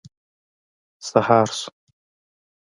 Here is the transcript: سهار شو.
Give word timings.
سهار 1.09 1.45
شو. 1.57 1.71